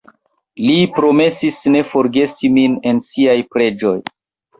[0.67, 3.93] Li promesis ne forgesi min en siaj preĝoj.